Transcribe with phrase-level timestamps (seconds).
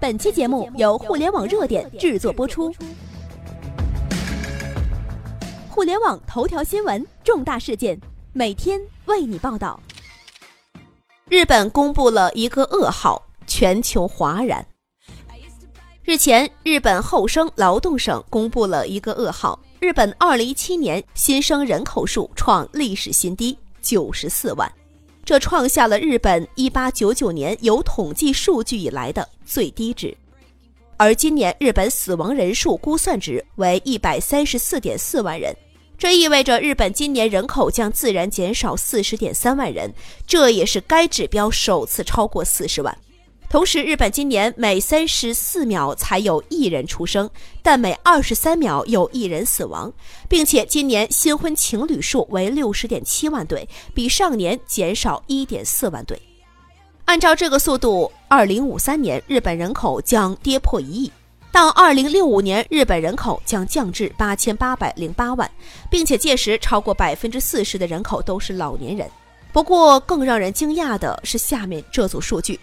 [0.00, 2.74] 本期节目由互联网热点制作播出。
[5.68, 8.00] 互联网头条新闻，重大事件，
[8.32, 9.78] 每天为你报道。
[11.28, 14.66] 日本公布了一个噩耗，全球哗然。
[16.02, 24.79] 日前，日本厚生劳动省公布了一个噩耗：日本2017年新生人口数创历史新低，九十四万。
[25.30, 30.12] 这创下了日本1899年有统计数据以来的最低值，
[30.96, 35.54] 而今年日本死亡人数估算值为134.4万人，
[35.96, 39.94] 这意味着日本今年人口将自然减少40.3万人，
[40.26, 42.98] 这也是该指标首次超过40万。
[43.50, 47.28] 同时，日本今年每三十四秒才有一人出生，
[47.64, 49.92] 但每二十三秒有一人死亡，
[50.28, 56.16] 并且今年新婚情侣数为六十点七万对，比上年减少一点四万对。
[57.06, 61.12] 按照这个速度，二零五三年日本人口将跌破一亿，
[61.50, 65.50] 到二零六五年日本人口将降至八千八百零八万，
[65.90, 69.10] 并且届时超过百分之四十的人口都是老年人。
[69.52, 72.60] 不过，更让人惊讶的是下面这组数据。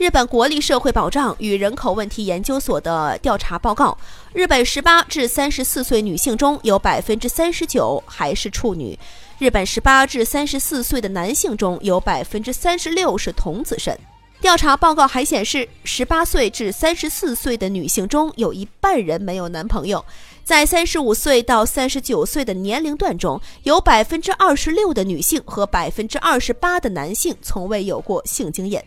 [0.00, 3.98] 日本国立社会保障与人口问题研究所的调查报告：
[4.32, 8.96] 日本十八至三十四岁女性中有百分之三十九还是处女；
[9.38, 13.94] 日本十八至三十四岁的男性中有百分之三十六是童子身。
[14.40, 20.02] 调查报告还显示，十八岁至三十四岁的女性中有一半人没有男朋友；
[20.42, 28.82] 在三十五岁到三十九岁的年龄段中，有百分之二十六的女性和百分之二十八的男性从未有过性经验。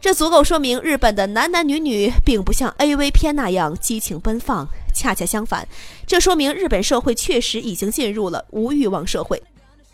[0.00, 5.66] 这足够说明，日本的男男女女并不像 AV 片那样激情奔放，恰恰相反，
[6.06, 9.42] 这说明日本社会确实已经进入了无欲望社会。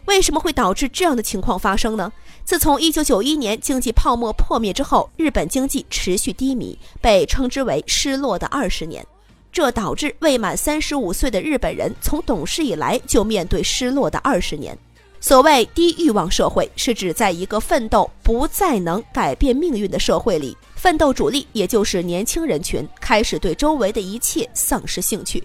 [0.05, 2.13] 为什么会导致这样的情况发生呢？
[2.45, 9.07] 自从1991年经济泡沫破灭之后，日本经济持续低迷，被称之为“失落的二十年”，
[9.51, 14.77] 这导致未满35岁的日本人从懂事以来就面对失落的二十年。
[15.25, 25.43] 所谓低欲望社会，是指在一个奋斗不再能改变命运的社会里，奋斗主力也就是年轻人群开始对周围的一切丧失兴趣。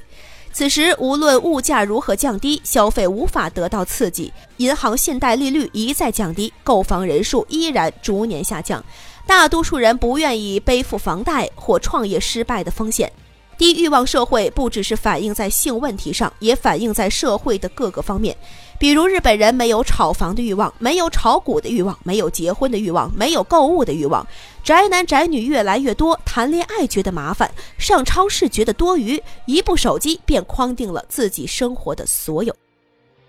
[0.52, 8.84] 此时，无论物价如何降低，消费无法得到刺激，银行信贷利率一再降低，购房人数依然逐年下降，
[9.26, 13.10] 大多数人不愿意背负房贷或创业失败的风险。
[13.58, 18.36] 低欲望社会不只是反映在性问题上，也反映在社会的各个方面。
[18.80, 24.26] 比如，日本人没有炒房的欲望，没有炒股的欲望，没有结婚的欲望，没有购物的欲望。
[24.64, 32.56] 宅男宅女越来越多，谈恋爱觉得麻烦，上超市觉得多余，一部手机便框定了自己生活的所有。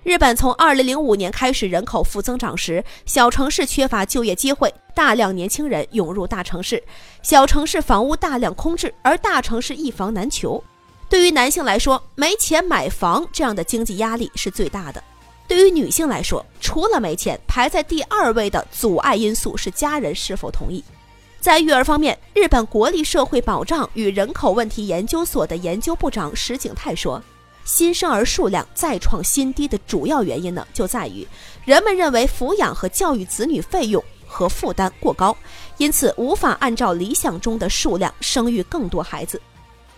[0.04, 6.80] 日本从2005年开始人口负增长时，小城市缺乏就业机会，大量年轻人涌入大城市，
[7.22, 10.62] 小城市房屋大量空置，而大城市一房难求。
[11.08, 15.02] 对于男性来说，没钱买房这样的经济压力是最大的。
[15.50, 20.84] 对于女性来说，除了没钱，排在第二位的阻碍因素是家人是否同意。
[21.40, 27.20] 在育儿方面，日本国立社会保障与人口问题研究所的研究部长石井泰说，
[27.64, 31.26] 新生儿数量再创新低的主要原因呢，就在于
[31.64, 35.36] 人们认为抚养和教育子女费用和负担过高，
[35.78, 39.42] 因此无法按照理想中的数量生育更多孩子。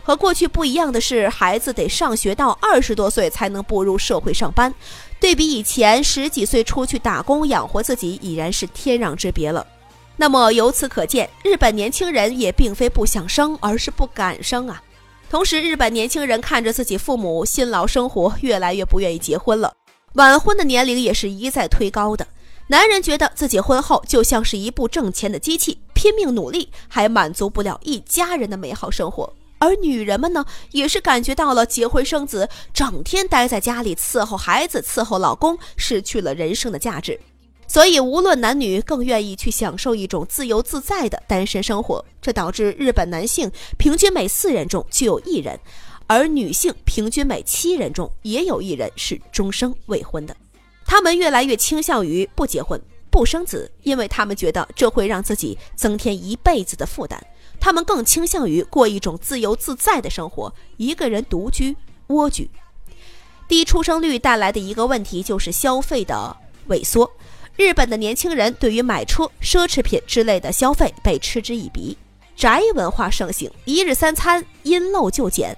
[0.02, 4.74] 和过去不一样的是，孩子得上学到二十多岁才能步入社会上班，
[5.20, 9.66] 对比以前十几岁出去打工养活自己，已然是天壤之别了。
[10.16, 14.82] 那么由此可见，日本年轻人也并非不想生，而是不敢生啊。
[15.30, 19.72] 同时，日本年轻人看着自己父母辛劳生活，越来越不愿意结婚了，
[20.14, 22.26] 晚婚的年龄也是一再推高的。
[22.68, 29.32] 男人觉得自己婚后就像是一部挣钱的机器，拼命努力还满足不了一家人的美好生活。
[29.62, 37.16] 而女人们呢，也是感觉到了结婚生子，整天待在家里伺候孩子、伺候老公，失去了人生的价值。
[37.68, 42.04] 所以，无论男女，更愿意去享受一种自由自在的单身生活。
[42.20, 43.48] 这导致日本男性
[43.78, 45.56] 平均每四人中就有一人，
[46.08, 50.36] 而女性平均每七人中也有一人是终生未婚的。
[50.84, 52.78] 他们越来越倾向于不结婚、
[53.12, 57.24] 不生子，因为他们觉得这会让自己增添一辈子的负担。
[57.62, 61.76] 他们更倾向于过一种自由自在的生活，一个人独居
[62.09, 62.50] 蜗居。
[63.47, 66.36] 低出生率带来的一个问题就是消费的
[66.70, 67.09] 萎缩。
[67.54, 71.97] 日本的年轻人对于买车、奢侈品之类的消费被嗤之以鼻，
[72.34, 75.56] 宅文化盛行，一日三餐因陋就简。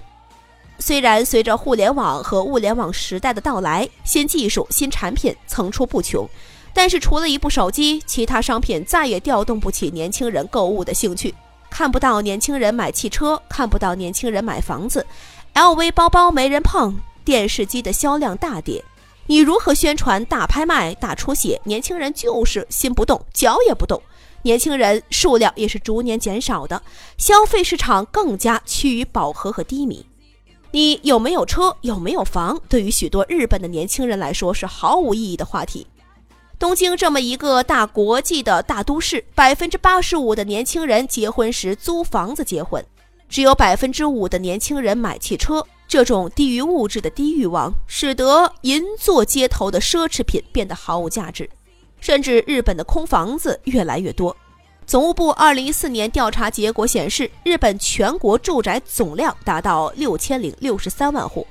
[0.77, 6.29] 虽然随着互联网和物联网时代的到来，新技术、新产品层出不穷，
[6.71, 11.33] 但是除了一部手机，其他商品再也调动不起年轻人购物的兴趣。
[11.77, 15.05] 看不到年轻人买汽车，看不到年轻人买房子
[15.53, 18.81] ，LV 包包没人碰，电视机的销量大跌。
[19.27, 21.59] 你如何宣传大拍卖、大出血？
[21.65, 24.01] 年轻人就是心不动，脚也不动。
[24.43, 26.81] 年轻人数量也是逐年减少的，
[27.17, 30.05] 消费市场更加趋于饱和和低迷。
[30.71, 31.75] 你有没有车？
[31.81, 32.57] 有没有房？
[32.69, 35.85] 对于许多日本的年轻人来说是毫无意义的话题。
[36.57, 42.83] 东京这么一个大国际的大都市，百分之八十五的年轻人结婚时租房子结婚，
[43.27, 45.65] 只有百分之五的年轻人买汽车。
[45.87, 51.47] 这种低于物质的低欲望，使得银座街头的奢侈品变得毫无价值，
[51.99, 54.35] 甚至日本的空房子越来越多。
[54.87, 61.45] 总务部二零一四年调查结果显示，日本全国住宅总量达到六千零六十三万户，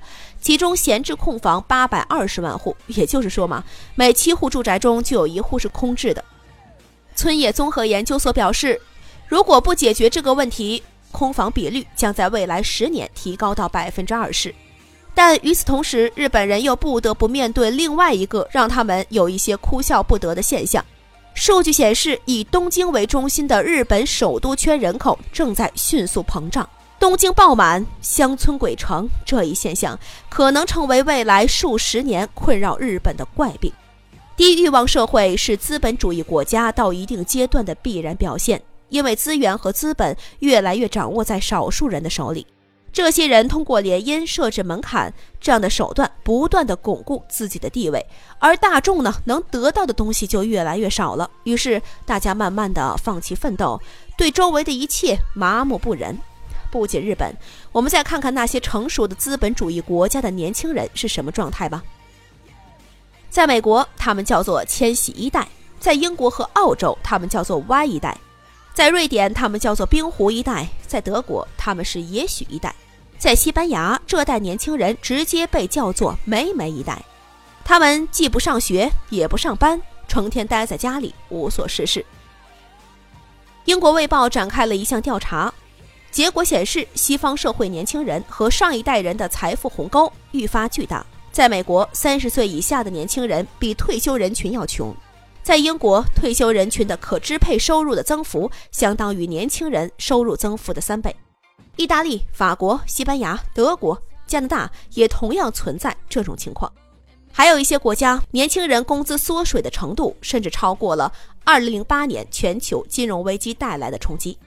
[0.45, 3.65] 其中闲置空房八百二十万户，也就是说嘛，
[3.95, 6.23] 每七户住宅中就有一户是空置的。
[7.17, 8.79] 村野综合研究所表示，
[9.27, 14.55] 如果不解决这个问题，空房比率将在未来十年提高到百分之二十，
[15.15, 20.85] 但与此同时，日本人又不得不面对另外一个让他们有一些哭笑不得的现象。
[21.33, 26.69] 数据显示，以东京为中心的日本首都圈人口正在迅速膨胀，
[27.05, 29.99] 东京爆满，乡村鬼城，这一现象
[30.31, 33.71] 可能成为未来数十年困扰日本的怪病。
[34.35, 38.63] 低欲望社会是资本主义国家到一定阶段的必然表现。
[38.89, 42.47] 因为资源和资本越来越掌握在少数人的手里，
[42.91, 48.07] 这些人通过联姻、设置门槛这样的手段，不断的巩固自己的地位，
[48.39, 51.29] 而大众呢，能得到的东西就越来越少了。
[51.43, 53.79] 于是，大家慢慢的放弃奋斗，
[54.17, 56.19] 对周围的一切麻木不仁。
[56.75, 57.33] 不仅日本，
[57.71, 61.81] 我们再看看那些成熟的资本主义国家的年轻人是什么状态吧。
[63.31, 65.45] 在美国，他们叫做千禧一代；
[65.79, 68.19] 在英国和澳洲，他们叫做 Y 一代。
[68.73, 72.73] 在瑞典，他们叫做冰湖一代；在德国，他们是也许一代；
[73.19, 77.01] 在西班牙，这代年轻人直接被叫做美美一代。
[77.65, 82.05] 他们既不上学，也不上班，成天待在家里无所事事。
[83.65, 85.55] 英国卫报展开了一项调查，
[86.15, 91.05] 结果显示，西方社会年轻人和上一代人的财富鸿沟愈发巨大。
[91.33, 94.95] 在美国，三十岁以下的年轻人比退休人群要穷。
[95.43, 101.13] 在英国，退休人群的可支配收入的增幅相当于年轻人收入增幅的三倍。
[101.75, 106.73] 意大利、法国、西班牙、德国、加拿大也同样存在这种情况。
[107.33, 111.13] 还有一些国家，年轻人工资缩水的程度甚至超过了
[111.45, 114.39] 2008年全球金融危机带来的冲击。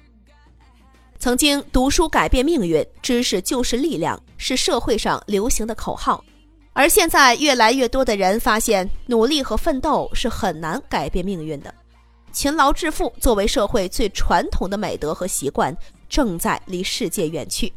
[1.27, 6.24] 曾经“读书改变命运，知识就是力量”是社会上流行的口号。
[6.71, 11.75] 而现在，越来越多的人发现，努力和奋斗是很难改变命运的。
[12.31, 15.75] 勤劳致富作为社会最传统的美德和习惯，
[16.07, 17.74] 正在离世界远去。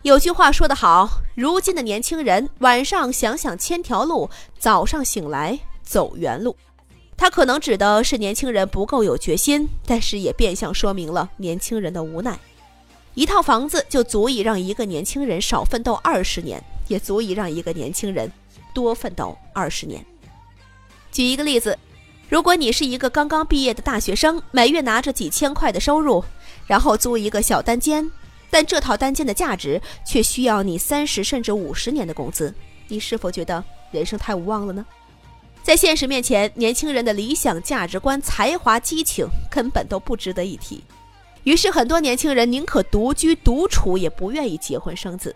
[0.00, 1.06] 有句话说得好
[1.36, 6.56] ：“如今的年轻人，晚上想想千条路，早上醒来走原路。”
[7.16, 12.38] 他可能指的是年轻人不够有决心，但是也变相说明了年轻人的无奈。
[13.14, 16.62] 一套房子就足以让一个年轻人少奋斗二十年。
[16.88, 18.30] 也足以让一个年轻人
[18.72, 20.06] 多奋斗二十年。
[21.10, 21.76] 举一个例子，
[22.28, 26.24] 如果你是一个刚刚毕业的大学生，每月拿着几千块的收入，
[26.64, 28.08] 然后租一个小单间，
[28.50, 32.54] 但这套单间的价值却需要你三十甚至五十年的工资，
[32.86, 34.86] 你是否觉得人生太无望了呢？
[35.66, 40.80] 在现实面前，年轻人的理想价值观、才华、激情根本都不值得一提。
[41.42, 45.34] 于是，很多年轻人宁可独居独处，也不愿意结婚生子。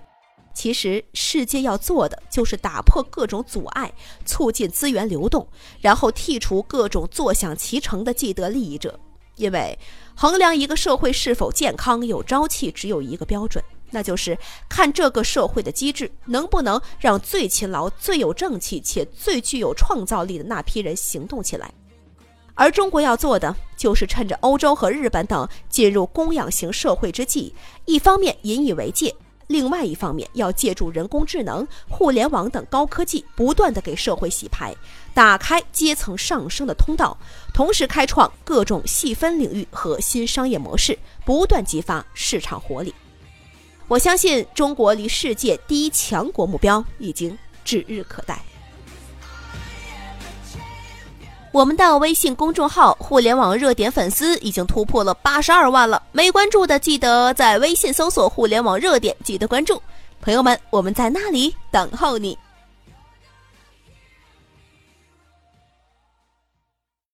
[0.55, 3.93] 其实，世界要做的就是打破各种阻碍，
[4.25, 5.45] 促进资源流动，
[5.81, 9.01] 然后剔除各种坐享其成的既得利益者。
[9.35, 9.77] 因为
[10.15, 14.37] 衡量一个社会是否健康有朝气，只有一个标准，那就是
[14.69, 21.73] 看这个社会的机制能不能让最勤劳、最有正气且最具有创造力的那批人行动起来。
[22.55, 27.55] 而中国要做的，就是趁着欧洲和日本等进入供养型社会之际，
[27.87, 29.15] 一方面引以为戒。
[29.47, 34.77] 另外一方面，要借助人工智能、互联网等高科技，不断的给社会洗牌，
[35.13, 37.19] 打开阶层上升的通道，
[37.53, 42.95] 同时开创各种细分领域和新商业模式，不断激发市场活力。
[43.91, 48.41] 我相信，中国离世界第一强国目标已经指日可待。
[51.51, 59.83] 我们的微信公众号“互联网热点”粉丝已经突破了八十二万了，没关注的记得在微信搜索“互联网热点”，记得关注。
[60.21, 62.39] 朋友们，我们在那里等候你。